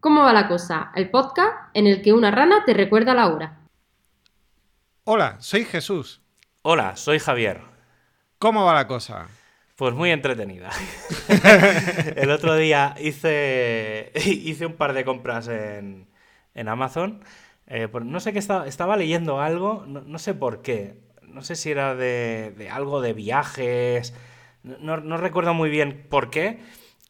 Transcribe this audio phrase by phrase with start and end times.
[0.00, 0.90] ¿Cómo va la cosa?
[0.94, 3.58] El podcast en el que una rana te recuerda la hora.
[5.04, 6.22] Hola, soy Jesús.
[6.62, 7.60] Hola, soy Javier.
[8.38, 9.28] ¿Cómo va la cosa?
[9.76, 10.70] Pues muy entretenida.
[12.16, 16.08] el otro día hice, hice un par de compras en,
[16.54, 17.22] en Amazon.
[17.66, 20.96] Eh, no sé qué estaba, estaba leyendo algo, no, sé por qué.
[21.24, 24.14] No sé si era de, de algo de viajes.
[24.62, 26.58] No, no, recuerdo muy bien por qué.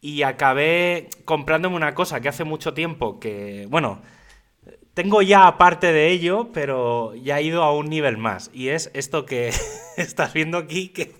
[0.01, 4.01] Y acabé comprándome una cosa que hace mucho tiempo que, bueno,
[4.95, 8.51] tengo ya aparte de ello, pero ya he ido a un nivel más.
[8.53, 9.53] Y es esto que
[9.97, 11.15] estás viendo aquí, que,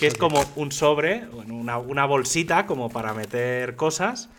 [0.00, 4.30] es como un sobre, una, una, bolsita como para meter cosas,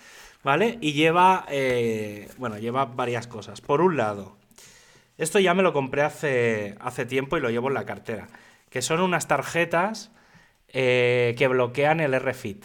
[0.44, 0.77] ¿vale?
[0.82, 3.62] Y lleva, eh, bueno, lleva varias cosas.
[3.62, 4.38] Por un lado,
[5.18, 8.27] esto ya me lo compré hace, hace tiempo y lo llevo en la cartera,
[8.70, 10.12] que son unas tarjetas
[10.70, 12.63] eh, que bloquean el RFID,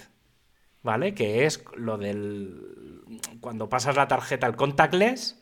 [0.87, 1.13] ¿vale?
[1.13, 3.11] Que es lo del...
[3.41, 5.39] Cuando pasas la tarjeta al contactless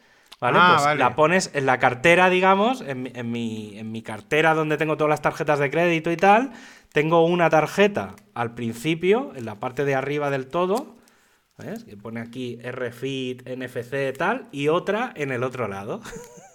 [0.53, 5.23] Ah, pues la pones en la cartera, digamos, en, mi, cartera donde tengo todas las
[5.23, 6.53] tarjetas de crédito y tal.
[6.93, 10.97] Tengo una tarjeta al principio, en la parte de arriba del todo,
[11.59, 11.85] ¿ves?
[11.85, 16.01] Que pone aquí RFID, NFC, tal, y otra en el otro lado.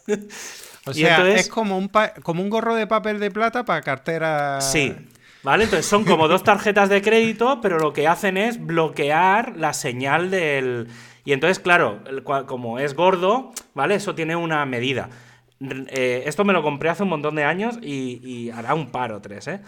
[0.86, 1.90] o sea, es como un,
[2.22, 4.62] como un gorro de papel de plata para cartera.
[4.62, 4.96] Sí.
[5.42, 5.64] ¿Vale?
[5.64, 10.32] Entonces son como dos tarjetas de crédito, pero lo que hacen es bloquear la señal
[10.32, 10.90] del,
[11.30, 12.02] y entonces, claro,
[12.48, 13.94] como es gordo, ¿vale?
[13.94, 15.12] Eso tiene una medida.
[15.60, 19.22] Eh, esto me lo compré hace un montón de años y, hará un par o
[19.22, 19.62] tres, ¿eh?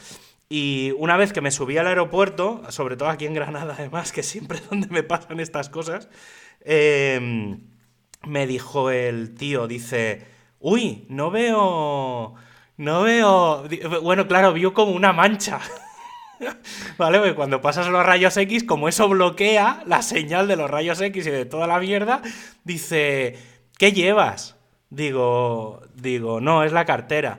[0.49, 4.23] Y una vez que me subí al aeropuerto, sobre todo aquí en Granada además, que
[4.23, 6.09] siempre es donde me pasan estas cosas,
[6.61, 7.59] em,
[8.25, 10.25] me dijo el tío, dice,
[10.59, 12.33] uy, no veo...
[12.81, 13.63] No veo...
[14.01, 15.59] Bueno, claro, vio como una mancha.
[16.97, 17.19] ¿Vale?
[17.19, 21.27] Porque cuando pasas los rayos X, como eso bloquea la señal de los rayos X
[21.27, 22.23] y de toda la mierda,
[22.63, 23.37] dice,
[23.77, 24.55] ¿qué llevas?
[24.89, 27.37] Digo, digo, no, es la cartera.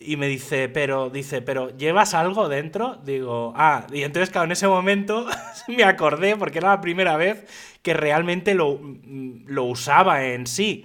[0.00, 2.96] Y me dice, pero, dice, pero, ¿llevas algo dentro?
[2.96, 5.24] Digo, ah, y entonces, claro, en ese momento
[5.68, 7.46] me acordé, porque era la primera vez
[7.80, 8.80] que realmente lo,
[9.46, 10.84] lo usaba en sí.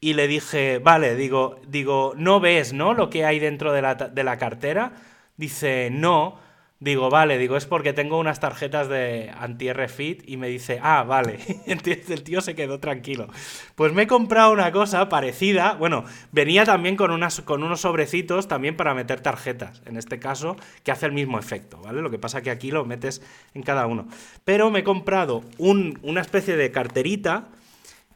[0.00, 2.94] Y le dije, vale, digo, digo, ¿no ves, no?
[2.94, 4.92] Lo que hay dentro de la, de la cartera.
[5.36, 6.38] Dice, no.
[6.82, 11.38] Digo, vale, digo, es porque tengo unas tarjetas de anti-RFID y me dice, ah, vale.
[11.66, 13.28] Entonces el tío se quedó tranquilo.
[13.74, 15.74] Pues me he comprado una cosa parecida.
[15.74, 20.56] Bueno, venía también con, unas, con unos sobrecitos también para meter tarjetas, en este caso,
[20.82, 22.00] que hace el mismo efecto, ¿vale?
[22.00, 23.20] Lo que pasa que aquí lo metes
[23.52, 24.08] en cada uno.
[24.44, 27.48] Pero me he comprado una especie de carterita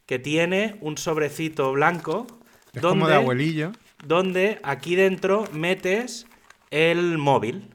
[0.07, 2.27] que tiene un sobrecito blanco.
[2.73, 3.73] Es como de abuelillo.
[4.05, 6.27] Donde aquí dentro metes
[6.71, 7.71] el móvil.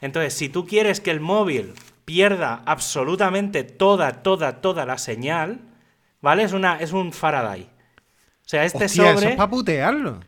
[0.00, 5.60] Entonces, si tú quieres que el móvil pierda absolutamente toda, toda, toda la señal,
[6.20, 6.42] ¿vale?
[6.42, 7.62] Es, una, es un Faraday.
[7.62, 9.10] O sea, este sobre.
[9.10, 10.20] Eso es para putearlo.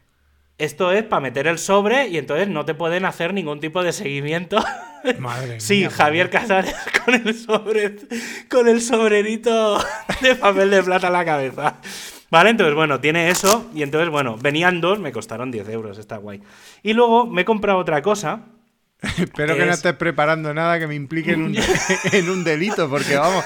[0.58, 3.93] Esto es para meter el sobre y entonces no te pueden hacer ningún tipo de
[3.93, 4.56] seguimiento.
[5.19, 6.75] Madre sí, Javier Casares
[7.05, 7.97] con el sobre,
[8.50, 9.78] con el sobrerito
[10.21, 11.77] de papel de plata en la cabeza.
[12.31, 16.17] Vale, entonces bueno, tiene eso y entonces bueno, venían dos, me costaron 10 euros, está
[16.17, 16.43] guay.
[16.83, 18.41] Y luego me he comprado otra cosa
[19.03, 23.45] Espero que no estés preparando nada que me implique en un, delito, porque vamos,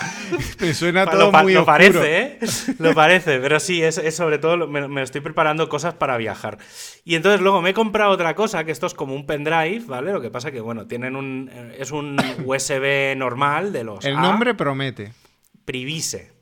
[0.61, 2.39] me suena todo muy Lo parece, ¿eh?
[2.79, 6.59] Lo parece, pero sí, es, sobre todo, me, estoy preparando cosas para viajar.
[7.05, 10.13] Y entonces luego me he comprado otra cosa, que esto es como un pendrive, ¿vale?
[10.13, 11.51] Lo que pasa que, bueno, tienen un...
[11.77, 14.05] es un USB normal de los...
[14.05, 15.13] El nombre promete.
[15.65, 16.33] Privise,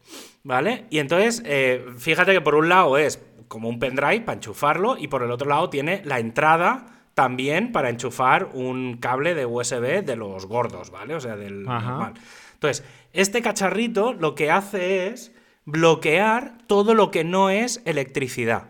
[0.43, 0.85] ¿vale?
[0.91, 5.09] Y entonces, eh, fíjate que por un lado es como un pendrive para enchufarlo y
[5.09, 10.15] por el otro lado tiene la entrada también para enchufar un cable de USB de
[10.15, 11.17] los gordos, ¿vale?
[11.17, 12.15] O sea, del normal.
[12.55, 15.33] Entonces, este cacharrito lo que hace es
[15.65, 18.69] bloquear todo lo que no es electricidad.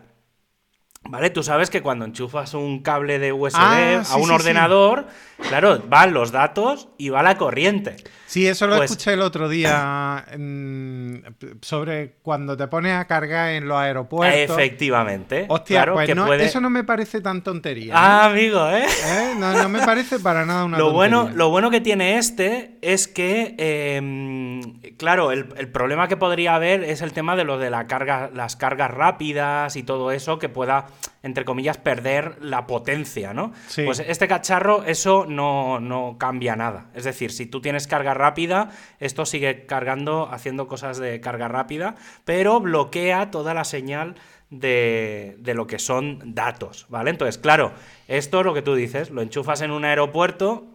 [1.03, 1.29] ¿Vale?
[1.29, 5.05] Tú sabes que cuando enchufas un cable de USB ah, a un ordenador,
[5.47, 7.97] claro, van los datos y va la corriente.
[8.29, 10.23] Sí, eso lo pues escuché el otro día
[11.61, 14.55] sobre cuando te pones a cargar en los aeropuertos.
[14.55, 15.47] Efectivamente.
[15.47, 16.11] Hostia, pues
[16.43, 17.95] eso no me parece tan tontería.
[17.97, 18.85] Ah, amigo, ¿eh?
[18.85, 19.33] ¿eh?
[19.35, 21.17] No, me parece para nada una lo tontería.
[21.17, 26.83] Bueno, lo bueno que tiene este es que, em, claro, el, problema que podría haber
[26.83, 30.49] es el tema de lo de la carga, las cargas rápidas y todo eso que
[30.49, 30.85] pueda
[31.21, 33.51] entre comillas, perder la potencia, ¿no?
[33.75, 36.87] Pues este cacharro, eso no, no, cambia nada.
[36.93, 38.69] Es decir, si tú tienes carga rápida,
[38.99, 41.95] esto sigue cargando, haciendo cosas de carga rápida,
[42.25, 44.15] pero bloquea toda la señal
[44.49, 47.11] de, lo que son datos, ¿vale?
[47.11, 47.71] Entonces, claro,
[48.07, 50.67] esto es lo que tú dices, lo enchufas en un aeropuerto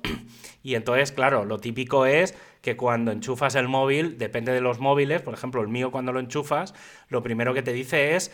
[0.62, 5.22] y entonces, claro, lo típico es que cuando enchufas el móvil, depende de los móviles,
[5.22, 6.74] por ejemplo, el mío cuando lo enchufas,
[7.08, 8.32] lo primero que te dice es,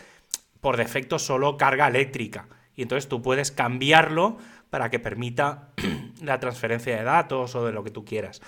[0.61, 2.47] por defecto, solo carga eléctrica.
[2.75, 4.37] Y entonces tú puedes cambiarlo
[4.69, 5.69] para que permita
[6.21, 8.41] la transferencia de datos o de lo que tú quieras.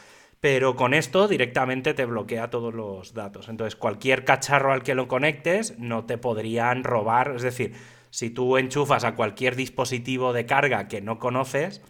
[0.43, 3.47] Pero con esto directamente te bloquea todos los datos.
[3.47, 7.31] Entonces, cualquier cacharro al que lo conectes no te podrían robar.
[7.33, 7.73] Es decir,
[8.09, 11.81] si tú enchufas a cualquier dispositivo de carga que no conoces,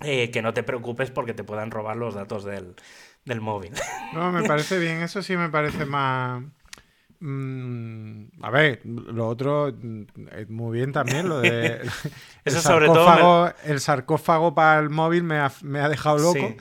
[0.00, 2.74] eh, que no te preocupes porque te puedan robar los datos del,
[3.38, 3.72] móvil.
[4.14, 6.42] No, me parece bien, eso sí me parece más...
[7.20, 10.04] Mm, a ver, lo otro mm,
[10.48, 11.82] muy bien también, lo de...
[12.46, 13.52] Eso sobre todo...
[13.62, 16.56] El sarcófago para el móvil me ha, dejado loco.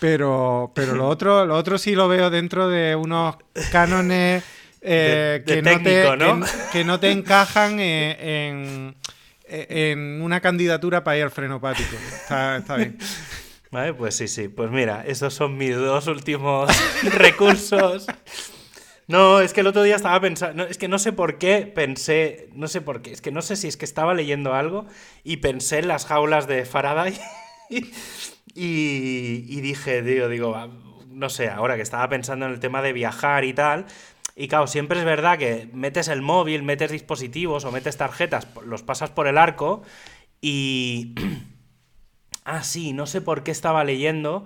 [0.00, 3.36] Pero, pero lo otro, lo otro sí lo veo dentro de unos
[3.70, 4.42] cánones
[4.80, 8.96] eh, que, no te, Que, no te encajan en,
[9.44, 11.96] en, una candidatura para ir al frenopático.
[11.96, 12.98] Está, está bien.
[13.70, 14.48] Vale, pues sí, sí.
[14.48, 16.70] Pues mira, esos son mis dos últimos
[17.02, 18.06] recursos.
[19.06, 22.48] No, es que el otro día estaba pensando, es que no sé por qué pensé,
[22.54, 24.86] no sé por qué, es que no sé si es que estaba leyendo algo
[25.24, 27.18] y pensé en las jaulas de Faraday
[28.54, 30.68] y, dije, digo, digo,
[31.08, 33.86] no sé, ahora que estaba pensando en el tema de viajar y tal,
[34.36, 38.82] y claro, siempre es verdad que metes el móvil, metes dispositivos o metes tarjetas, los
[38.82, 39.82] pasas por el arco
[40.40, 41.14] y...
[42.44, 44.44] ah, sí, no sé por qué estaba leyendo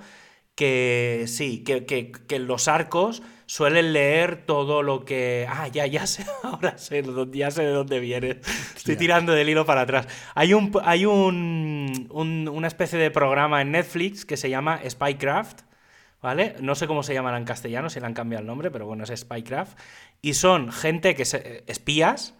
[0.54, 5.46] que sí, que, que, los arcos suelen leer todo lo que.
[5.48, 7.02] Ah, ya, ya sé, ahora sé,
[7.32, 8.40] ya sé de dónde viene.
[8.76, 10.08] Estoy tirando del hilo para atrás.
[10.34, 15.62] Hay un hay un, una especie de programa en Netflix que se llama Spycraft.
[16.22, 16.56] ¿Vale?
[16.58, 19.04] No sé cómo se llaman en castellano, si le han cambiado el nombre, pero bueno,
[19.04, 19.78] es Spycraft.
[20.22, 22.34] Y son gente que se, espías,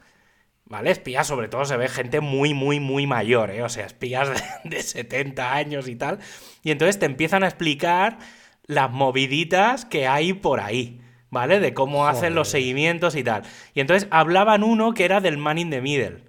[0.65, 0.91] ¿vale?
[0.91, 3.63] Espías, sobre todo, se ve gente muy, muy, muy mayor, ¿eh?
[3.63, 4.31] O sea, espías
[4.65, 6.19] de, de 70 años y tal.
[6.63, 8.17] Y entonces te empiezan a explicar
[8.67, 11.01] las moviditas que hay por ahí,
[11.31, 11.61] ¿vale?
[11.61, 13.43] De cómo hacen los seguimientos y tal.
[13.75, 16.25] Y entonces hablaban uno que era del man in the middle.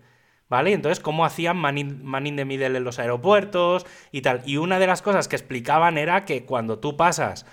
[0.48, 0.74] ¿Vale?
[0.74, 4.44] Entonces, cómo hacían man in, the middle en los aeropuertos y tal.
[4.46, 7.48] Y una de las cosas que explicaban era que cuando tú pasas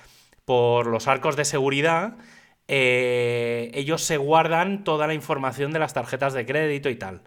[0.45, 2.19] por los arcos de seguridad,
[2.69, 7.23] eh, ellos se guardan toda la información de las tarjetas de crédito y tal.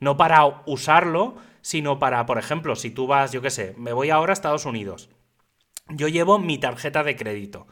[0.00, 4.10] No para usarlo, sino para, por ejemplo, si tú vas, yo qué sé, me voy
[4.10, 5.08] ahora a Estados Unidos
[5.88, 7.66] yo llevo mi tarjeta de crédito.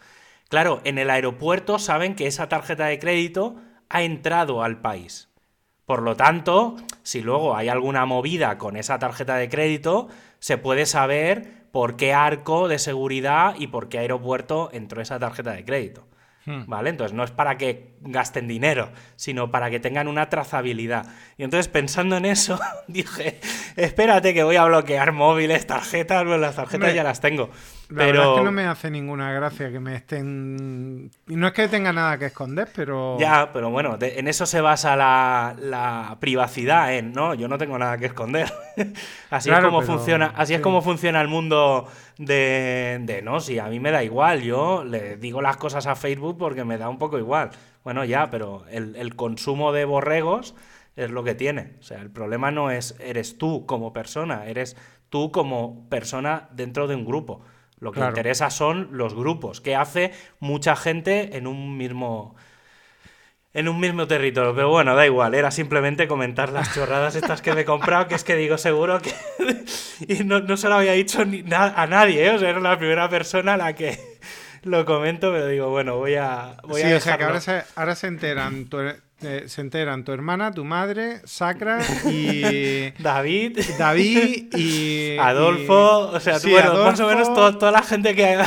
[0.49, 3.57] Claro, en el aeropuerto saben que esa tarjeta de crédito
[3.89, 5.29] ha entrado al país.
[5.87, 10.09] Por lo tanto, si luego hay alguna movida con esa tarjeta de crédito,
[10.39, 15.53] se puede saber por qué arco de seguridad y por qué aeropuerto entró esa tarjeta
[15.53, 16.07] de crédito.
[16.47, 16.65] Hmm.
[16.67, 16.91] ¿Vale?
[16.91, 21.07] Entonces no es para que gasten dinero, sino para que tengan una trazabilidad.
[21.39, 23.41] Y entonces pensando en eso, dije,
[23.77, 27.51] espérate que voy a bloquear móviles, tarjetas, pues las tarjetas ya las tengo.
[27.95, 31.11] La verdad es que no me hace ninguna gracia que me estén...
[31.29, 33.17] Y no es que tenga nada que esconder, pero...
[33.19, 37.35] Ya, pero bueno, en eso se basa la, privacidad, ¿no?
[37.35, 38.53] Yo no tengo nada que esconder.
[39.31, 41.87] así es como funciona, así es como funciona el mundo
[42.19, 45.95] de, de, no, si a mí me da igual, yo le digo las cosas a
[45.95, 47.51] Facebook porque me da un poco igual.
[47.85, 50.55] Bueno, ya, pero el, el consumo de borregos
[50.97, 51.75] es lo que tiene.
[51.81, 54.77] O sea, el problema no es eres tú como persona, eres
[55.11, 57.43] tú como persona dentro de un grupo.
[57.79, 62.37] Lo que interesa son los grupos, que hace mucha gente en un mismo
[63.55, 64.55] en un mismo territorio.
[64.55, 68.17] Pero bueno, da igual, era simplemente comentar las chorradas estas que me he comprado, que
[68.17, 69.15] es que digo seguro que...
[70.09, 72.31] y no, se lo había dicho ni a nadie, ¿eh?
[72.31, 73.99] o sea, era la primera persona a la que
[74.65, 76.57] lo comento, pero digo, bueno, voy a...
[76.65, 78.69] Voy sí, o sea que ahora se, ahora se enteran
[79.23, 82.91] eh, se enteran tu hermana, tu madre, Sacra y.
[83.03, 83.59] David.
[83.79, 85.17] David y.
[85.19, 86.11] Adolfo.
[86.11, 88.39] O sea, bueno, más o menos toda la gente que.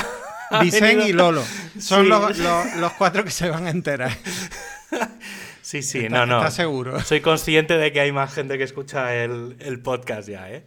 [0.50, 1.44] Ha, y Lolo.
[1.80, 4.12] Son los, los cuatro que se van a enterar.
[5.68, 6.38] Sí, sí, no, no.
[6.38, 6.98] ¿Estás seguro?
[7.04, 10.64] Soy consciente de que hay más gente que escucha el, podcast ya, ¿eh?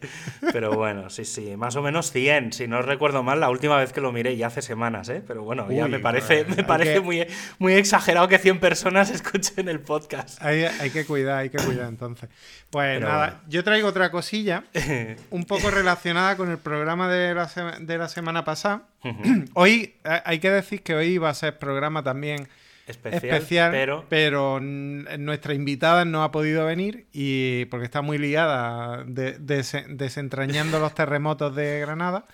[0.52, 3.95] Pero bueno, sí, sí, más o menos 100, si no recuerdo mal, la última vez
[3.95, 5.23] que lo miré ya hace semanas, ¿eh?
[5.26, 7.26] Pero bueno, ya me parece, me parece muy,
[7.59, 10.38] muy exagerado que 100 personas escuchen el podcast.
[10.42, 12.28] Hay, que cuidar, hay que cuidar entonces.
[12.69, 14.64] Pues nada, yo traigo otra cosilla,
[15.30, 18.83] un poco relacionada con el programa de la, de la semana pasada.
[19.54, 22.49] Hoy, eh, hay que decir que hoy va a ser programa también
[22.90, 24.61] especial, pero...
[24.61, 31.80] nuestra invitada no ha podido venir y porque está muy liada desentrañando los terremotos de
[31.80, 32.26] Granada.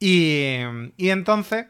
[0.00, 0.60] Y,
[0.98, 1.66] entonces,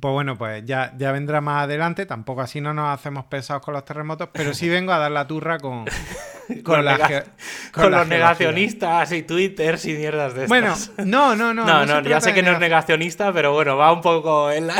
[0.00, 2.06] pues bueno, pues ya, ya vendrá más adelante.
[2.06, 5.26] Tampoco así no nos hacemos pesados con los terremotos, pero sí vengo a dar la
[5.26, 5.86] turra con,
[6.64, 10.48] con, los negacionistas y Twitter y mierdas de estas.
[10.48, 10.74] Bueno,
[11.04, 11.64] no, no, no.
[11.72, 14.74] No, no, ya sé que no es negacionista, pero bueno, va un poco en la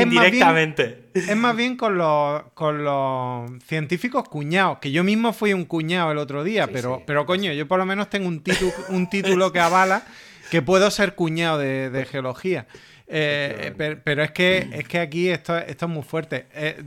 [0.00, 1.10] indirectamente.
[1.14, 6.12] es más bien con los, con los científicos cuñados, que yo mismo fui un cuñado
[6.12, 9.52] el otro día, pero, pero coño, yo por lo menos tengo un, título, un título
[9.52, 10.04] que avala
[10.50, 12.66] que puedo ser cuñado de, geología.
[13.06, 13.72] Eh,
[14.04, 16.46] pero, es que, es que aquí esto, esto es muy fuerte.
[16.52, 16.82] Eh,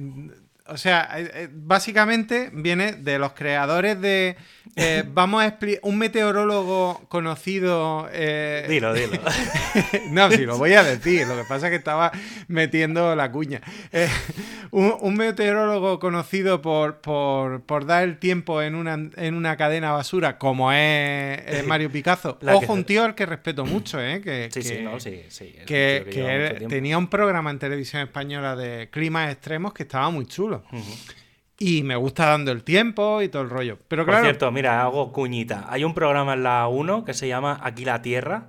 [0.68, 4.36] o sea, eh, eh, básicamente viene de los creadores de.
[4.76, 5.82] Eh, vamos a explicar.
[5.84, 8.10] Un meteorólogo conocido.
[8.68, 9.20] Dilo, dilo.
[10.10, 11.28] no, sí, lo voy a decir.
[11.28, 12.12] Lo que pasa es que estaba
[12.48, 13.62] metiendo la cuña.
[14.72, 20.72] Un, meteorólogo conocido por, por, dar el tiempo en una, en una cadena basura, como
[20.72, 22.40] es Mario Picasso.
[22.46, 24.20] Ojo, un tío al que respeto mucho, ¿eh?
[24.20, 25.56] Que, sí, sí, no, sí, sí.
[25.66, 30.55] Que, tenía un programa en televisión española de climas extremos que estaba muy chulo.
[31.58, 33.80] Y me gusta dando el tiempo y todo el rollo.
[33.88, 34.20] Pero claro.
[34.20, 35.66] Por cierto, mira, hago cuñita.
[35.70, 38.48] Hay un programa en la 1 que se llama Aquí la Tierra.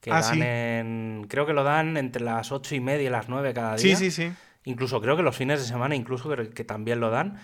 [0.00, 1.26] Que ah, dan en.
[1.28, 3.96] Creo que lo dan entre las 8 y media y las 9 cada día.
[3.96, 4.32] Sí, sí, sí.
[4.64, 7.38] Incluso creo que los fines de semana, incluso que, también lo dan.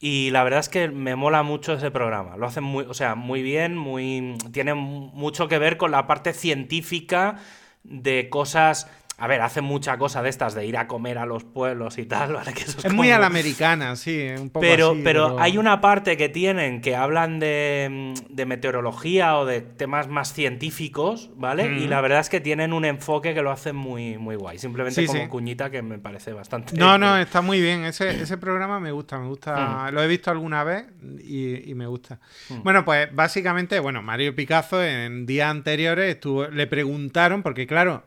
[0.00, 2.36] Y la verdad es que me mola mucho ese programa.
[2.36, 4.36] Lo hacen muy, o sea, muy bien, muy.
[4.52, 7.36] Tiene mucho que ver con la parte científica
[7.84, 11.44] de cosas a ver, hacen mucha cosa de estas de ir a comer a los
[11.44, 12.52] pueblos y tal, ¿vale?
[12.52, 16.28] Que es, muy a la americana, sí, un poco pero, pero, hay una parte que
[16.28, 18.14] tienen que hablan de,
[18.46, 21.66] meteorología o de temas más científicos, ¿vale?
[21.78, 24.58] Y la verdad es que tienen un enfoque que lo hacen muy, muy guay.
[24.58, 26.76] Simplemente como cuñita que me parece bastante.
[26.76, 27.84] No, no, está muy bien.
[27.84, 29.88] Ese, ese programa me gusta, me gusta.
[29.90, 29.94] Mm.
[29.94, 30.86] Lo he visto alguna vez
[31.24, 32.20] y, me gusta.
[32.48, 32.62] Mm.
[32.62, 38.04] Bueno, pues básicamente, bueno, Mario Picasso en días anteriores estuvo, le preguntaron, porque claro,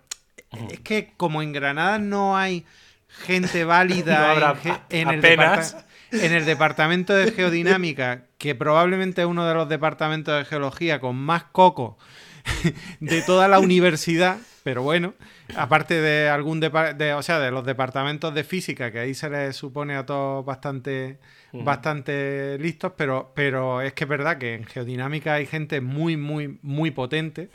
[0.51, 2.65] es que como en Granada no hay
[3.07, 4.55] gente válida
[4.89, 11.15] en, el departamento de geodinámica, que probablemente es uno de los departamentos de geología con
[11.15, 11.97] más coco
[12.99, 15.13] de toda la universidad, pero bueno,
[15.55, 19.55] aparte de algún de, o sea, de los departamentos de física, que ahí se les
[19.55, 21.19] supone a todos bastante,
[21.51, 26.59] bastante listos, pero, pero es que es verdad que en geodinámica hay gente muy, muy,
[26.61, 27.49] muy potente,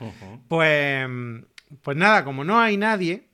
[0.49, 1.09] pues
[1.83, 3.29] pues nada, como no hay nadie,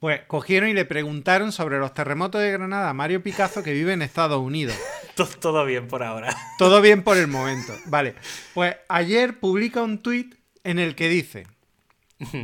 [0.00, 3.92] pues cogieron y le preguntaron sobre los terremotos de Granada a Mario Picasso que vive
[3.92, 4.74] en Estados Unidos.
[5.40, 6.36] Todo bien por ahora.
[6.58, 7.72] Todo bien por el momento.
[7.86, 8.14] Vale.
[8.54, 10.34] Pues ayer publica un tuit
[10.64, 11.46] en el que dice: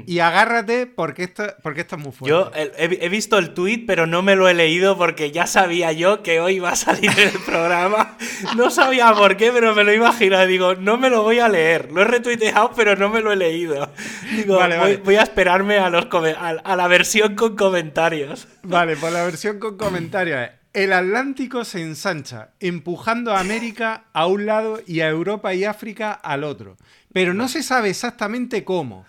[0.06, 2.28] y agárrate porque esto, porque esto es muy fuerte.
[2.28, 6.22] Yo he, visto el tweet, pero no me lo he leído porque ya sabía yo
[6.22, 8.16] que hoy iba a salir el programa.
[8.56, 10.46] No sabía por qué, pero me lo imaginaba.
[10.46, 11.92] Digo, no me lo voy a leer.
[11.92, 13.90] Lo he retuiteado, pero no me lo he leído.
[14.34, 14.58] Digo,
[15.04, 18.48] voy, a esperarme a, los a, la versión con comentarios.
[18.62, 20.50] Vale, pues la versión con comentarios es.
[20.74, 26.12] El Atlántico se ensancha, empujando a América a un lado y a Europa y África
[26.12, 26.76] al otro.
[27.12, 29.06] Pero no se sabe exactamente cómo.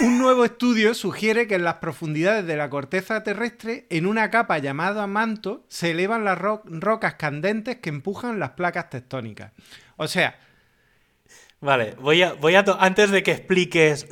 [0.00, 4.58] Un nuevo estudio sugiere que en las profundidades de la corteza terrestre, en una capa
[4.58, 9.52] llamada manto, se elevan las rocas candentes que empujan las placas tectónicas.
[9.96, 10.38] O sea...
[11.58, 14.08] Vale, voy a, voy a antes de que expliques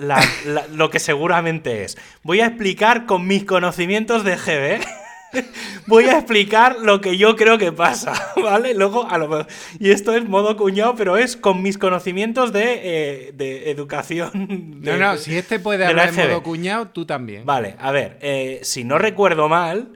[0.72, 5.03] lo que seguramente es, voy a explicar con mis conocimientos de GB
[5.86, 8.12] voy a explicar lo que yo creo que pasa,
[8.42, 8.74] ¿vale?
[8.74, 9.46] Luego, a lo
[9.78, 14.80] Y esto es modo cuñado, pero es con mis conocimientos de, eh, educación.
[14.82, 17.44] no, no, si este puede hablar en modo cuñado, tú también.
[17.44, 19.92] Vale, a ver, eh, si no recuerdo mal.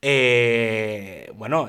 [0.00, 1.68] Eh, bueno,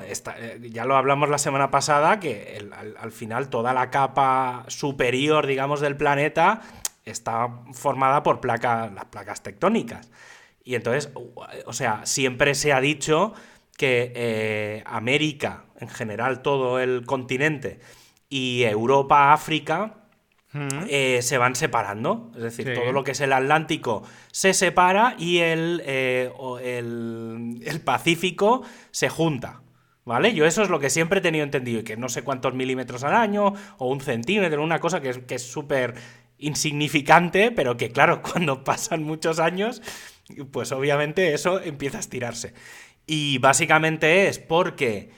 [0.60, 2.64] ya lo hablamos la semana pasada, que
[3.00, 6.60] al, final toda la capa superior, digamos, del planeta
[7.04, 10.10] está formada por placas, las placas tectónicas.
[10.64, 11.10] Y entonces,
[11.66, 13.34] o sea, siempre se ha dicho
[13.76, 17.80] que eh, América, en general todo el continente,
[18.28, 20.00] y Europa, África,
[20.88, 22.30] eh, se van separando.
[22.36, 24.02] Es decir, todo lo que es el Atlántico
[24.32, 26.30] se separa y el, eh,
[26.62, 29.62] el, Pacífico se junta.
[30.04, 30.34] ¿Vale?
[30.34, 33.04] Yo eso es lo que siempre he tenido entendido, y que no sé cuántos milímetros
[33.04, 35.94] al año, o un centímetro, una cosa que es súper
[36.40, 39.82] insignificante, pero que claro, cuando pasan muchos años,
[40.50, 42.54] pues obviamente eso empieza a estirarse.
[43.06, 45.10] Y básicamente es porque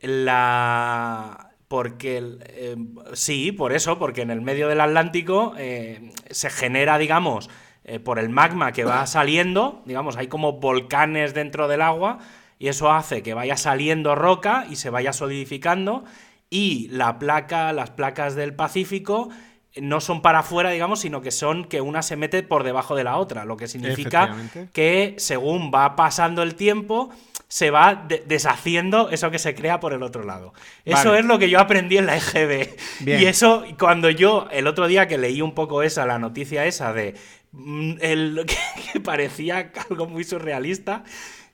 [0.00, 1.50] la...
[1.68, 2.76] Porque eh,
[3.14, 7.50] sí, por eso, porque en el medio del Atlántico eh, se genera, digamos,
[7.84, 12.18] eh, por el magma que va saliendo, digamos, hay como volcanes dentro del agua
[12.58, 16.04] y eso hace que vaya saliendo roca y se vaya solidificando
[16.48, 19.28] y la placa, las placas del Pacífico
[19.76, 23.04] no son para afuera, digamos, sino que son que una se mete por debajo de
[23.04, 24.36] la otra, lo que significa
[24.72, 27.10] que según va pasando el tiempo
[27.48, 30.54] se va deshaciendo eso que se crea por el otro lado.
[30.84, 32.76] Eso es lo que yo aprendí en la EGB.
[33.06, 36.92] Y eso, cuando yo, el otro día que leí un poco esa, la noticia esa
[36.92, 37.14] de
[37.52, 38.44] mm, el,
[38.92, 41.04] que parecía algo muy surrealista,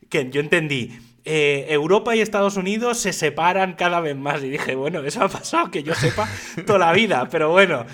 [0.08, 0.98] que yo entendí.
[1.24, 4.42] Eh, Europa y Estados Unidos se separan cada vez más.
[4.42, 6.28] Y dije, bueno, eso ha pasado, que yo sepa,
[6.66, 7.84] toda la vida, pero bueno.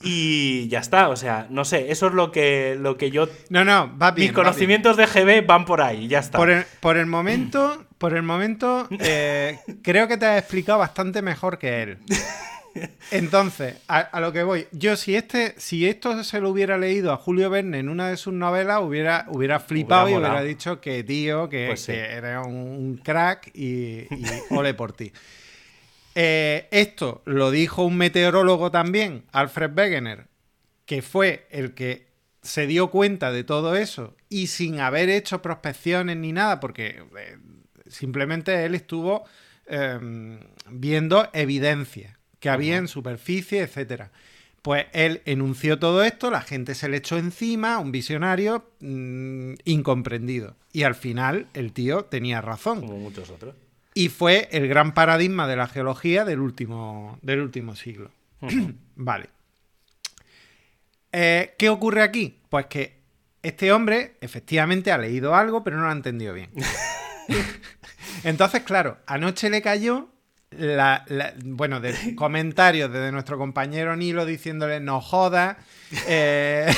[0.00, 3.28] Y ya está, o sea, no sé, eso es lo que, lo que yo...
[3.50, 4.28] No, no, va bien.
[4.28, 6.38] Mis conocimientos de GB van por ahí, ya está.
[6.38, 11.20] Por el, por el momento, por el momento eh, creo que te has explicado bastante
[11.20, 11.98] mejor que él.
[13.10, 17.16] Entonces, a, lo que voy, yo si este, si esto se lo hubiera leído a
[17.16, 21.48] Julio Verne en una de sus novelas, hubiera, hubiera flipado y hubiera dicho que tío,
[21.48, 24.08] que, pues era un, crack y, y
[24.50, 25.12] ole por ti.
[26.20, 30.26] Eh, esto lo dijo un meteorólogo también, Alfred Wegener,
[30.84, 32.08] que fue el que
[32.42, 37.38] se dio cuenta de todo eso y sin haber hecho prospecciones ni nada, porque eh,
[37.86, 39.26] simplemente él estuvo
[39.66, 44.10] em, viendo evidencia que había en superficie, etcétera.
[44.62, 50.56] Pues él enunció todo esto, la gente se le echó encima, un visionario mm, incomprendido.
[50.72, 52.80] Y al final el tío tenía razón.
[52.80, 53.54] Como muchos otros
[53.98, 58.12] y fue el gran paradigma de la geología del último, del último siglo.
[58.94, 59.28] vale.
[61.10, 62.38] Eh, ¿Qué ocurre aquí?
[62.48, 63.00] Pues que
[63.42, 66.48] este hombre efectivamente ha leído algo, pero no lo ha entendido bien.
[68.22, 70.10] Entonces, claro, anoche le cayó
[70.50, 71.04] la,
[71.44, 75.58] bueno, de comentarios de nuestro compañero Nilo diciéndole no joda.
[76.06, 76.70] Eh,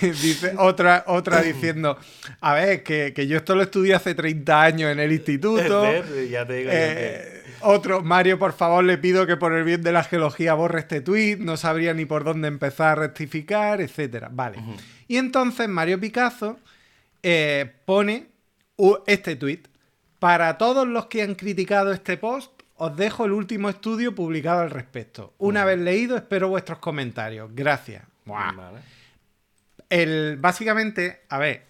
[0.00, 1.98] Dice otra, otra diciendo,
[2.40, 5.84] a ver, que, yo esto lo estudié hace 30 años en el instituto.
[5.86, 10.80] Eh, otro, Mario, por favor, le pido que por el bien de la geología borre
[10.80, 14.30] este tweet, no sabría ni por dónde empezar a rectificar, etcétera.
[14.32, 14.56] Vale.
[15.06, 16.58] Y entonces Mario Picasso
[17.22, 18.28] eh, pone
[19.06, 19.64] este tweet.
[20.18, 24.70] Para todos los que han criticado este post, os dejo el último estudio publicado al
[24.70, 25.34] respecto.
[25.38, 27.50] Una vez leído, espero vuestros comentarios.
[27.54, 28.04] Gracias.
[28.24, 28.80] Vale
[29.90, 31.62] el, básicamente, a ver,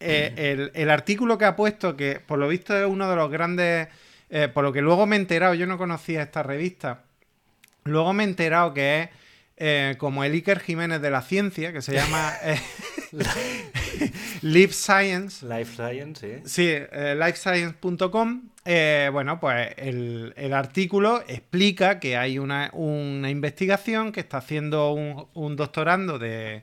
[0.00, 3.88] eh, el, artículo que ha puesto, que por lo visto es uno de los grandes,
[4.30, 7.04] eh, por lo que luego me he enterado, yo no conocía esta revista,
[7.84, 9.08] luego me he enterado que es
[9.56, 12.32] eh, como el Iker Jiménez de la ciencia, que se llama
[14.42, 15.46] Life Science.
[15.46, 16.42] Life Science, sí.
[16.44, 16.74] Sí,
[17.16, 18.42] lifescience.com.
[19.12, 22.70] bueno, pues el, artículo explica que hay una,
[23.28, 26.62] investigación que está haciendo un doctorando de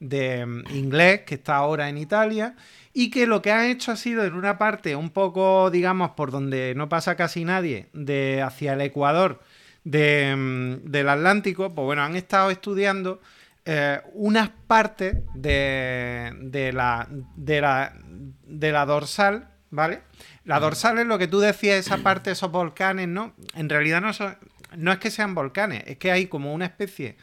[0.00, 2.56] de mm, inglés que está ahora en Italia
[2.92, 6.32] y que lo que han hecho ha sido en una parte un poco, digamos, por
[6.32, 9.40] donde no pasa casi nadie, de hacia el Ecuador
[9.84, 13.20] de, mm, del Atlántico, pues bueno, han estado estudiando
[13.64, 20.02] eh, unas partes de, de, la, de, la, de la dorsal, ¿vale?
[20.44, 23.34] La dorsal es lo que tú decías, esa parte, esos volcanes, ¿no?
[23.54, 24.36] En realidad no, son,
[24.76, 27.16] no es que sean volcanes, es que hay como una especie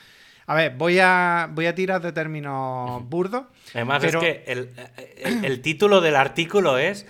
[0.50, 3.44] a ver, voy a, voy a tirar de términos burdos.
[3.74, 7.06] Además, es que el, título del artículo es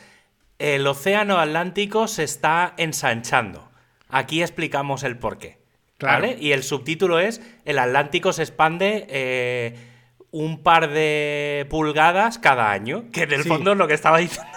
[0.58, 3.70] El océano Atlántico se está ensanchando.
[4.10, 5.58] Aquí explicamos el porqué.
[5.98, 6.28] Claro.
[6.39, 9.76] Y el subtítulo es El Atlántico se expande eh,
[10.32, 13.06] un par de pulgadas cada año.
[13.12, 14.52] Que en el fondo es lo que estaba diciendo.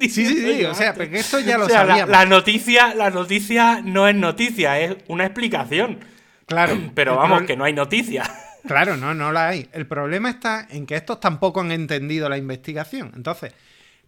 [0.00, 2.08] Sí, sí, sí, o sea, porque esto ya lo sabíamos.
[2.08, 6.00] la, noticia, la noticia no es noticia, es una explicación.
[6.46, 6.78] Claro.
[6.94, 8.24] Pero vamos, que no hay noticia.
[8.66, 9.68] Claro, no, no la hay.
[9.72, 13.12] El problema está en que estos tampoco han entendido la investigación.
[13.16, 13.52] Entonces,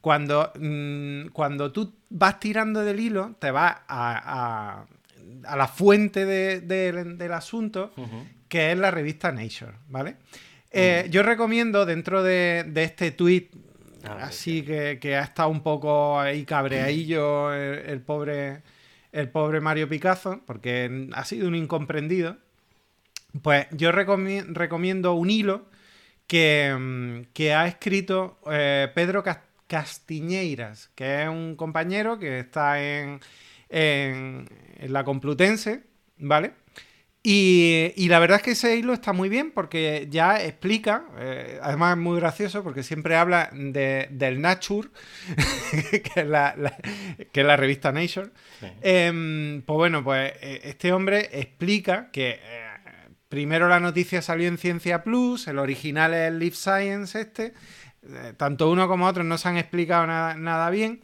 [0.05, 4.85] cuando, mm, cuando tú vas tirando del hilo, te vas a,
[5.47, 7.91] a, la fuente del asunto,
[8.47, 10.17] que es la revista Nature, ¿vale?
[10.71, 13.49] Eh, yo recomiendo dentro de, este tweet,
[14.05, 18.63] ah, así que, ha estado un poco ahí cabreadillo el pobre
[19.11, 22.37] el pobre Mario Picasso, porque ha sido un incomprendido,
[23.41, 25.65] pues yo recomiendo un hilo
[26.27, 29.23] que, mm, ha escrito eh, Pedro
[29.67, 33.21] Castiñeiras, que es un compañero que está en,
[33.69, 34.47] en,
[34.81, 35.83] la Complutense,
[36.19, 36.53] ¿vale?
[37.27, 41.97] Y, la verdad es que ese hilo está muy bien porque ya explica, eh, además
[41.97, 44.91] es muy gracioso porque siempre habla del Nature,
[45.91, 48.29] que, es la, revista Nature.
[48.83, 52.65] Em, pues bueno, pues eh, este hombre explica que eh,
[53.31, 57.55] primero la noticia salió en Ciencia Plus, el original es el Life Science este,
[58.37, 61.03] tanto uno como otro no se han explicado nada, nada bien.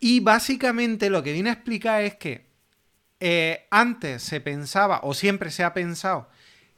[0.00, 2.46] Y básicamente lo que viene a explicar es que
[3.20, 6.28] eh, antes se pensaba, o siempre se ha pensado,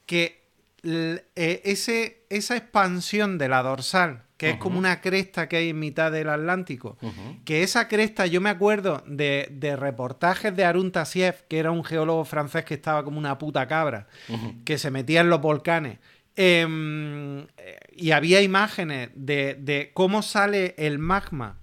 [0.05, 0.47] que
[0.83, 5.79] eh, ese, esa expansión de la dorsal, que es como una cresta que hay en
[5.79, 6.97] mitad del Atlántico,
[7.43, 12.23] que esa cresta, yo me acuerdo de, reportajes de Arun Tassiev, que era un geólogo
[12.23, 14.07] francés que estaba como una puta cabra,
[14.63, 15.97] que se metía en los volcanes.
[16.39, 17.47] Em,
[17.95, 21.57] y había imágenes de, cómo sale el magma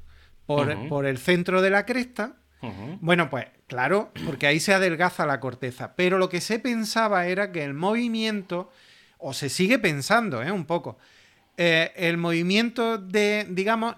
[0.47, 2.37] por, por el centro de la cresta.
[3.01, 5.95] Bueno, pues claro, porque ahí se adelgaza la corteza.
[5.95, 8.71] Pero lo que se pensaba era que el movimiento,
[9.19, 10.51] o se sigue pensando, ¿eh?
[10.51, 10.99] Un poco,
[11.57, 13.95] eh, el movimiento de, digamos,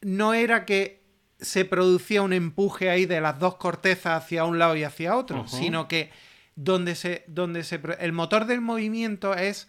[0.00, 1.04] no era que
[1.38, 5.46] se producía un empuje ahí de las dos cortezas hacia un lado y hacia otro,
[5.46, 6.10] sino que
[6.56, 9.68] donde se, donde se, el motor del movimiento es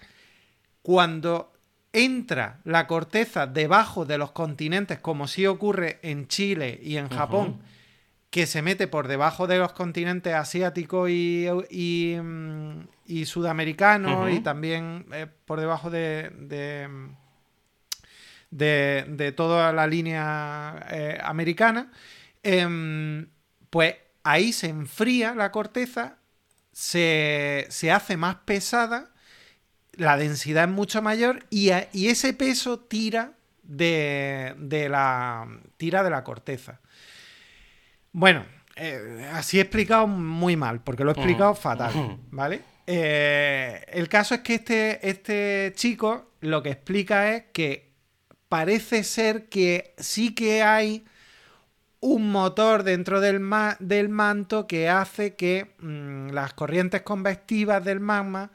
[0.82, 1.54] cuando
[1.94, 7.60] entra la corteza debajo de los continentes, como sí ocurre en Chile y en Japón,
[8.30, 12.88] que se mete por debajo de los continentes asiáticos y, y, mm,
[13.26, 16.32] sudamericano y también eh, por debajo de,
[18.52, 21.92] de, toda la línea eh, americana,
[22.44, 23.28] em,
[23.70, 26.17] pues ahí se enfría la corteza,
[26.78, 29.10] se, se, hace más pesada,
[29.94, 33.32] la densidad es mucho mayor y, y ese peso tira
[33.64, 36.80] de, de, la, tira de la corteza.
[38.12, 42.62] Bueno, eh, así he explicado muy mal, porque lo he explicado fatal, ¿vale?
[42.86, 47.90] Eh, el caso es que este, este chico lo que explica es que
[48.50, 51.06] parece ser que sí que hay
[52.00, 53.42] un motor dentro del,
[53.80, 58.52] del manto que hace que mm, las corrientes convectivas del magma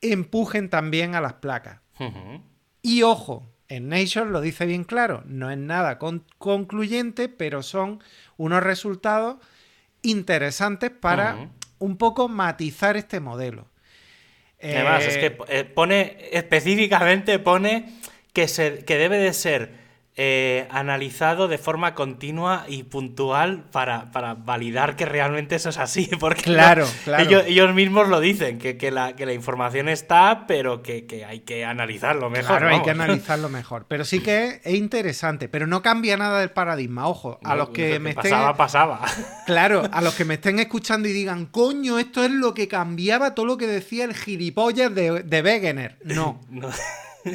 [0.00, 1.80] empujen también a las placas.
[2.82, 8.02] Y ojo, en Nature lo dice bien claro, no es nada concluyente, pero son
[8.36, 9.38] unos resultados
[10.02, 13.68] interesantes para un poco matizar este modelo.
[14.62, 18.00] Además, es que eh, pone, específicamente pone
[18.32, 19.85] que, se, que debe de ser
[20.18, 26.08] eh, analizado de forma continua y puntual para, validar que realmente eso es así.
[26.20, 26.86] Porque claro,
[27.18, 32.58] Ellos, mismos lo dicen, que, la, información está, pero que, hay que analizarlo mejor.
[32.58, 33.84] Claro, hay que analizarlo mejor.
[33.88, 37.06] Pero sí que es interesante, pero no cambia nada del paradigma.
[37.08, 38.30] Ojo, a los que me estén.
[38.30, 39.00] Pasaba, pasaba.
[39.46, 43.34] Claro, a los que me estén escuchando y digan, coño, esto es lo que cambiaba
[43.34, 45.98] todo lo que decía el gilipollas de, de Wegener.
[46.02, 46.40] No.
[46.50, 46.70] no.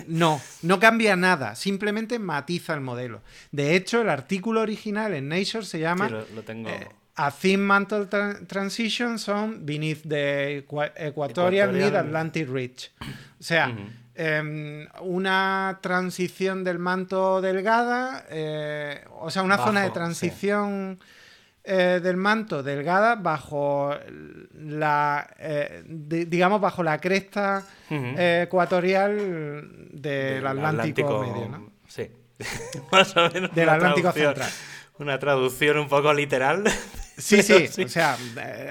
[0.07, 3.21] No, no cambia nada, simplemente matiza el modelo.
[3.51, 8.07] De hecho, el artículo original en Nature se llama eh, A Thin Mantle
[8.47, 12.91] Transition on Beneath the Equatorial, Mid-Atlantic Ridge.
[13.39, 13.75] O sea,
[14.15, 20.99] em, una transición del manto delgada, eh, o sea, una zona de transición...
[21.63, 23.93] Eh, del manto delgada bajo
[24.55, 31.71] la, eh, digamos, bajo la cresta eh, ecuatorial del Atlántico, medio, ¿no?
[31.87, 32.09] Sí,
[32.91, 33.53] más o menos.
[33.53, 34.49] Del Atlántico Central.
[34.97, 36.63] Una traducción un poco literal.
[37.17, 38.17] Sí, sí, o sea,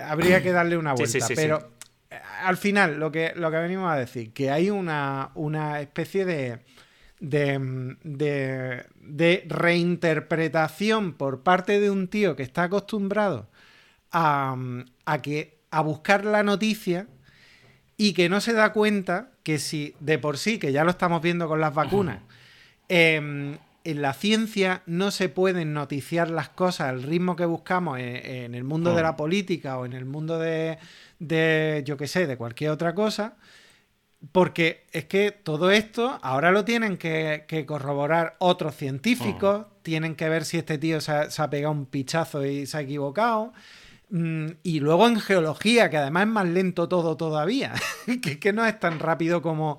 [0.09, 1.71] habría que darle una vuelta, pero
[2.43, 6.59] al final lo que, lo que venimos a decir, que hay una, una especie de
[7.21, 13.49] de, de, reinterpretación por parte de un tío que está acostumbrado
[14.11, 14.57] a,
[15.05, 17.07] a, que, a buscar la noticia
[17.97, 21.21] y que no se da cuenta que si de por sí, que ya lo estamos
[21.21, 22.21] viendo con las vacunas,
[22.89, 28.55] em, en la ciencia no se pueden noticiar las cosas al ritmo que buscamos en,
[28.55, 30.79] el mundo de la política o en el mundo de,
[31.19, 33.37] de yo qué sé, de cualquier otra cosa,
[34.33, 40.45] porque es que todo esto ahora lo tienen que, corroborar otros científicos, tienen que ver
[40.45, 43.53] si este tío se ha, pegado un pichazo y se ha equivocado.
[44.11, 47.75] Mm, y luego en geología, que además es más lento todo todavía,
[48.23, 49.79] que, que no es tan rápido como,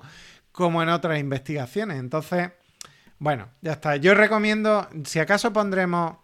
[0.50, 1.98] como en otras investigaciones.
[1.98, 2.50] Entonces,
[3.18, 3.96] bueno, ya está.
[3.96, 6.16] Yo recomiendo, si acaso pondremos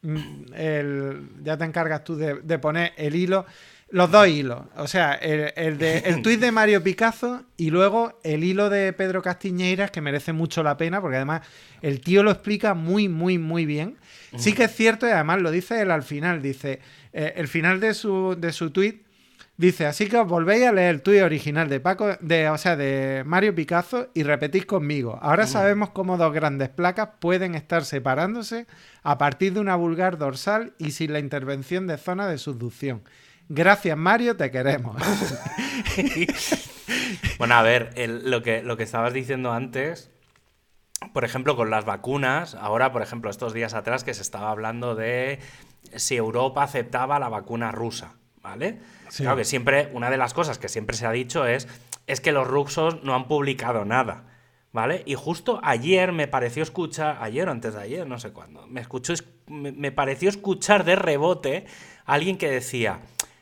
[0.00, 3.44] mm, el, ya te encargas tú de poner el hilo.
[3.90, 4.62] Los dos hilos.
[4.76, 9.20] O sea, el, de, el tuit de Mario Picasso y luego el hilo de Pedro
[9.22, 11.42] Castiñeiras, que merece mucho la pena, porque además
[11.82, 13.96] el tío lo explica muy, muy, muy bien.
[14.36, 16.40] Sí que es cierto, y además lo dice él al final.
[16.40, 16.80] Dice,
[17.12, 19.02] eh, el final de su, de su tuit
[19.56, 22.76] dice, así que os volvéis a leer el tuit original de Paco, de, o sea,
[22.76, 25.18] de Mario Picasso y repetís conmigo.
[25.20, 28.66] Ahora sabemos cómo dos grandes placas pueden estar separándose
[29.02, 33.02] a partir de una vulgar dorsal y sin la intervención de zona de subducción.
[33.52, 34.96] Gracias, Mario, te queremos.
[37.38, 37.92] bueno, a ver,
[38.24, 40.12] lo, que, lo que estabas diciendo antes,
[41.12, 44.94] por ejemplo, con las vacunas, ahora, por ejemplo, estos días atrás que se estaba hablando
[44.94, 45.40] de
[45.96, 48.78] si Europa aceptaba la vacuna rusa, ¿vale?
[49.16, 51.66] Claro que siempre, una de las cosas que siempre se ha dicho es,
[52.06, 54.26] es que los rusos no han publicado nada.
[54.72, 55.02] ¿Vale?
[55.04, 58.80] Y justo ayer me pareció escuchar, ayer o antes de ayer, no sé cuándo, me,
[58.80, 59.14] escuchó,
[59.48, 61.66] me pareció escuchar de rebote
[62.06, 63.00] a alguien que decía,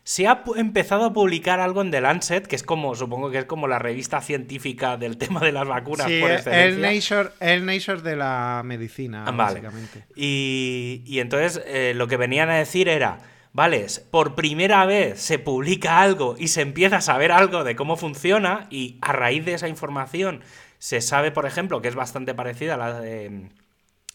[0.08, 3.44] se ha empezado a publicar algo en The Lancet, que es como, supongo que es
[3.44, 6.06] como la revista científica del tema de las vacunas.
[6.06, 10.06] Sí, por el Nature, el Nature de la medicina, ah, básicamente.
[10.16, 13.18] Y, entonces eh, lo que venían a decir era,
[13.52, 17.98] vale, por primera vez se publica algo y se empieza a saber algo de cómo
[17.98, 20.40] funciona y a raíz de esa información
[20.78, 23.50] se sabe, por ejemplo, que es bastante parecida a la de,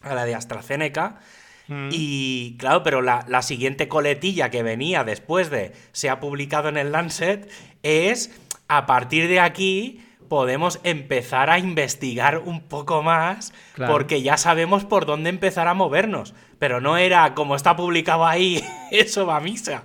[0.00, 1.20] a la de AstraZeneca
[1.68, 1.88] Mm.
[1.90, 6.92] Y claro, pero la, siguiente coletilla que venía después de se ha publicado en el
[6.92, 7.50] Lancet
[7.82, 13.52] es a partir de aquí podemos empezar a investigar un poco más
[13.86, 16.34] porque ya sabemos por dónde empezar a movernos.
[16.58, 19.84] Pero no era como está publicado ahí, eso va a misa.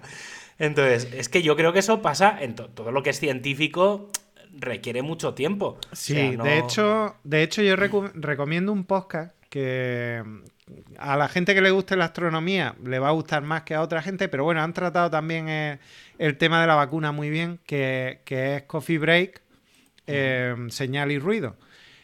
[0.57, 4.09] Entonces, es que yo creo que eso pasa en todo lo que es científico
[4.59, 5.77] requiere mucho tiempo.
[5.91, 10.23] Sí, de hecho, de hecho yo recomiendo un podcast que,
[10.97, 13.81] a la gente que le guste la astronomía le va a gustar más que a
[13.81, 15.79] otra gente, pero bueno, han tratado también
[16.17, 19.41] el, tema de la vacuna muy bien, que, es Coffee Break,
[20.07, 21.55] eh, Señal y Ruido.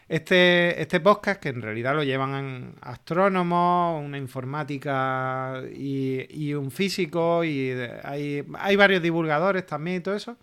[0.08, 7.72] Este, este podcast, que en realidad lo llevan astrónomos, una informática y, un físico, y
[8.04, 10.38] hay, hay varios divulgadores también y todo eso,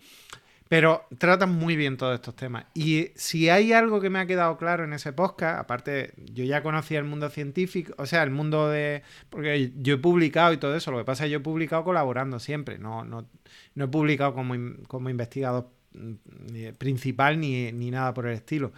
[0.73, 2.65] pero tratan muy bien todos estos temas.
[2.73, 6.63] Y si hay algo que me ha quedado claro en ese podcast, aparte, yo ya
[6.63, 9.03] conocía el mundo científico, o sea, el mundo de.
[9.29, 10.89] Porque yo he publicado y todo eso.
[10.89, 12.79] Lo que pasa es que yo he publicado colaborando siempre.
[12.79, 13.29] No, no,
[13.75, 14.55] no he publicado como,
[14.87, 18.73] como investigador mm, principal ni, nada por el estilo.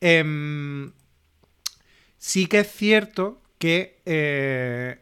[0.00, 0.92] Em,
[2.18, 4.00] sí que es cierto que.
[4.06, 4.96] Eh,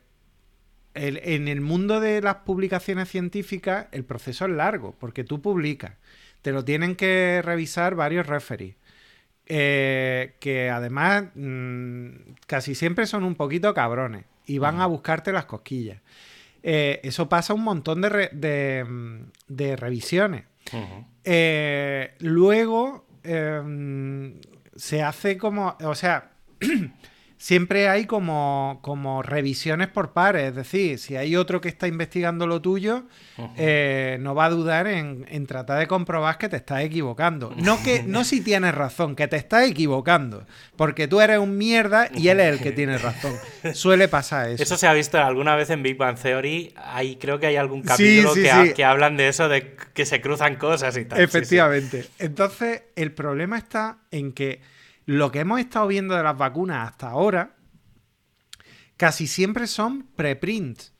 [0.94, 5.92] en el mundo de las publicaciones científicas el proceso es largo, porque tú publicas,
[6.42, 8.76] te lo tienen que revisar varios referees.
[9.53, 15.46] Eh, que además mm, casi siempre son un poquito cabrones y van a buscarte las
[15.46, 16.00] cosquillas.
[16.62, 20.44] Eh, eso pasa un montón de, mm, revisiones.
[21.24, 24.40] Eh, luego em,
[24.76, 26.31] se hace como, o sea,
[27.40, 30.50] siempre hay como, como revisiones por pares.
[30.50, 33.05] Es decir, si hay otro que está investigando lo tuyo,
[33.57, 37.53] eh, no va a dudar en, tratar de comprobar que te estás equivocando.
[37.57, 40.46] No, que, no si tienes razón, que te estás equivocando.
[40.76, 43.33] Porque tú eres un mierda y él es el que tiene razón.
[43.72, 44.62] Suele pasar eso.
[44.62, 46.74] Eso se ha visto alguna vez en Big Bang Theory.
[46.76, 50.57] Hay, creo que hay algún capítulo que, que, hablan de eso, de que se cruzan
[50.57, 51.18] cosas y tal.
[51.18, 52.07] Efectivamente.
[52.18, 54.61] Entonces, el problema está en que
[55.11, 57.57] lo que hemos estado viendo de las vacunas hasta ahora
[58.96, 60.92] casi siempre son preprints.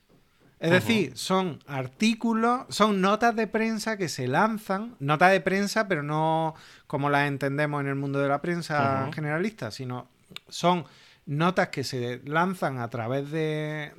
[0.59, 6.03] Es decir, son artículos, son notas de prensa que se lanzan, notas de prensa, pero
[6.03, 6.55] no
[6.87, 10.09] como las entendemos en el mundo de la prensa generalista, sino
[10.49, 10.83] son
[11.25, 13.93] notas que se lanzan a través de,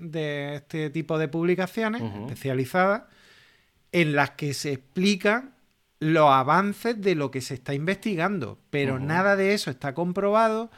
[0.57, 3.05] este tipo de publicaciones especializadas
[3.93, 5.55] en las que se explican
[6.03, 10.69] los avances de lo que se está investigando, pero nada de eso está comprobado,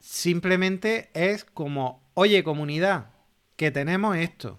[0.00, 3.10] simplemente es como, oye comunidad,
[3.56, 4.58] que tenemos esto.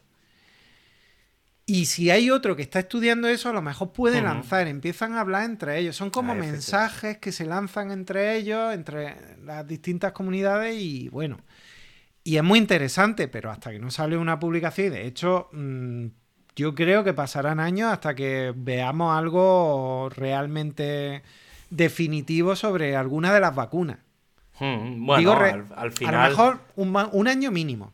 [1.65, 5.21] Y si hay otro que está estudiando eso, a lo mejor puede lanzar, empiezan a
[5.21, 5.95] hablar entre ellos.
[5.95, 11.39] Son como mensajes que se lanzan entre ellos, entre las distintas comunidades y bueno.
[12.23, 16.05] Y es muy interesante, pero hasta que no sale una publicación, y de hecho, mm,
[16.55, 21.23] yo creo que pasarán años hasta que veamos algo realmente
[21.69, 23.97] definitivo sobre alguna de las vacunas.
[24.59, 25.33] Hmm, bueno,
[25.75, 26.15] al, final...
[26.15, 27.91] A lo mejor un, año mínimo.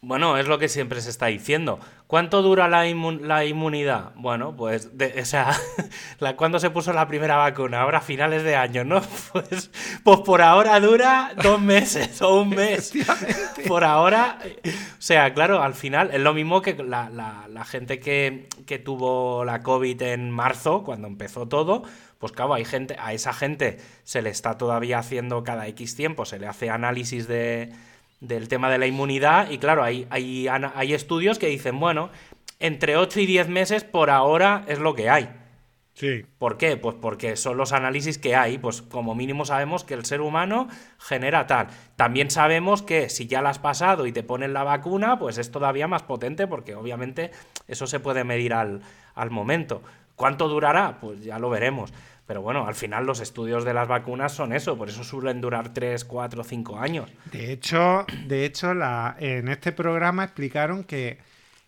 [0.00, 1.80] Bueno, es lo que siempre se está diciendo.
[2.06, 4.12] ¿Cuánto dura la, la inmunidad?
[4.14, 4.90] Bueno, pues,
[5.20, 5.56] o sea,
[6.36, 7.80] ¿cuándo se puso la primera vacuna?
[7.80, 9.02] Ahora finales de año, ¿no?
[9.32, 9.70] Pues,
[10.02, 12.92] pues por ahora dura dos meses o un mes.
[13.66, 18.48] Por ahora, o sea, claro, al final es lo mismo que la, la, gente que,
[18.66, 21.82] que, tuvo la COVID en marzo, cuando empezó todo,
[22.18, 26.24] pues claro, hay gente, a esa gente se le está todavía haciendo cada X tiempo,
[26.24, 27.72] se le hace análisis de
[28.20, 32.10] del tema de la inmunidad y claro, hay, hay, hay estudios que dicen, bueno,
[32.58, 35.28] entre 8 y 10 meses por ahora es lo que hay.
[35.96, 36.26] Sí.
[36.38, 36.76] ¿Por qué?
[36.76, 38.58] Pues porque son los análisis que hay.
[38.58, 41.68] Pues como mínimo sabemos que el ser humano genera tal.
[41.96, 45.50] También sabemos que si ya la has pasado y te ponen la vacuna, pues es
[45.50, 47.30] todavía más potente porque obviamente
[47.66, 48.82] eso se puede medir al,
[49.14, 49.82] al momento.
[50.16, 50.98] ¿Cuánto durará?
[51.00, 51.94] Pues ya lo veremos.
[52.26, 55.72] Pero bueno, al final los estudios de las vacunas son eso, por eso suelen durar
[55.72, 57.10] 3, 4, 5 años.
[57.30, 61.18] De hecho, de hecho la, en este programa explicaron que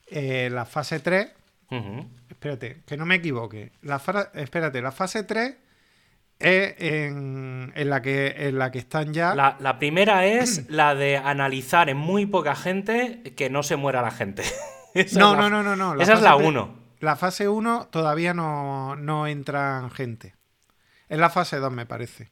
[0.09, 1.29] eh, la fase 3,
[2.29, 4.03] espérate, que no me equivoque, la
[4.35, 5.55] espérate, la fase 3
[6.41, 9.35] es en, la, que, en la que están ya...
[9.37, 14.11] La, primera es la de analizar en muy poca gente que no se muera la
[14.11, 14.43] gente.
[15.13, 16.79] no, no, no, no, Esa es la 1.
[16.99, 20.38] La fase 1 todavía no, no entran gente.
[21.09, 22.31] Es la fase 2, me parece.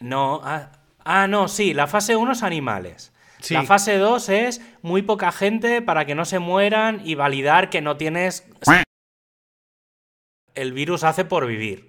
[0.00, 0.72] No, ah,
[1.04, 3.12] ah no, sí, la fase 1 es animales.
[3.48, 7.80] La fase 2 es muy poca gente para que no se mueran y validar que
[7.80, 8.46] no tienes...
[10.54, 11.88] El virus hace por vivir.